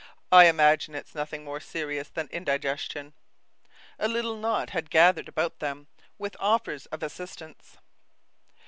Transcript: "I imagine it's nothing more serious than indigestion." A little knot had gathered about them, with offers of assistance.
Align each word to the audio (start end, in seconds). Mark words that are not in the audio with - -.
"I 0.31 0.45
imagine 0.45 0.95
it's 0.95 1.13
nothing 1.13 1.43
more 1.43 1.59
serious 1.59 2.09
than 2.09 2.27
indigestion." 2.31 3.13
A 3.99 4.07
little 4.07 4.35
knot 4.35 4.71
had 4.71 4.89
gathered 4.89 5.27
about 5.27 5.59
them, 5.59 5.89
with 6.17 6.35
offers 6.39 6.87
of 6.87 7.03
assistance. 7.03 7.77